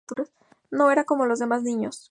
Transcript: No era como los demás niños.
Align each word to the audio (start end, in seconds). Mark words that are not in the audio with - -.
No 0.71 0.89
era 0.89 1.03
como 1.03 1.27
los 1.27 1.37
demás 1.37 1.61
niños. 1.61 2.09